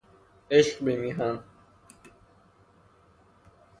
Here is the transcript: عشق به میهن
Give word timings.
عشق 0.51 0.83
به 0.83 0.95
میهن 0.95 1.39